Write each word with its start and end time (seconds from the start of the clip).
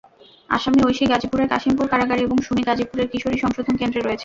আসামি 0.49 0.79
ঐশী 0.83 1.05
গাজীপুরের 1.07 1.47
কাশিমপুর 1.49 1.87
কারাগারে 1.87 2.21
এবং 2.23 2.37
সুমি 2.41 2.63
গাজীপুরের 2.63 3.07
কিশোরী 3.11 3.37
সংশোধন 3.37 3.75
কেন্দ্রে 3.77 4.01
রয়েছে। 4.01 4.19